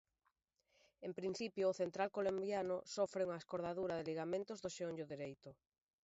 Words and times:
En 1.07 1.11
principio 1.19 1.63
o 1.69 1.77
central 1.81 2.09
colombiano 2.17 2.77
sofre 2.95 3.25
unha 3.27 3.39
escordadura 3.41 3.97
de 3.97 4.07
ligamentos 4.09 4.61
do 4.63 4.73
xeonllo 4.75 5.05
dereito. 5.13 5.49